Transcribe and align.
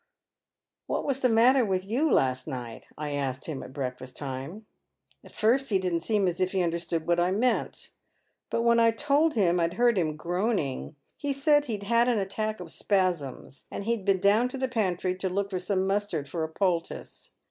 'What 0.87 1.05
was 1.05 1.19
the 1.19 1.29
matter 1.29 1.63
with 1.63 1.87
j'ou 1.87 2.11
last 2.11 2.47
night?' 2.47 2.87
I 2.97 3.11
asked 3.11 3.45
him 3.45 3.61
at 3.61 3.71
breakfast 3.71 4.17
time. 4.17 4.65
At 5.23 5.31
first 5.31 5.69
he 5.69 5.77
didn't 5.77 5.99
seem 5.99 6.27
as 6.27 6.41
if 6.41 6.53
he 6.53 6.63
under 6.63 6.79
stood 6.79 7.05
what 7.05 7.19
I 7.19 7.29
meant, 7.29 7.91
but 8.49 8.63
when 8.63 8.79
I 8.79 8.89
told 8.89 9.35
him 9.35 9.59
I'd 9.59 9.75
heard 9.75 9.99
him 9.99 10.15
groaning, 10.17 10.95
he 11.17 11.33
said 11.33 11.65
he'd 11.65 11.83
had 11.83 12.07
an 12.07 12.17
attack 12.17 12.59
of 12.59 12.71
spasms, 12.71 13.65
and 13.69 13.83
he'd 13.83 14.03
been 14.03 14.19
down 14.19 14.49
to 14.49 14.57
the 14.57 14.67
pantry 14.67 15.15
to 15.17 15.29
look 15.29 15.51
for 15.51 15.59
some 15.59 15.85
mustard 15.85 16.27
for 16.27 16.43
a 16.43 16.49
poultice. 16.49 17.33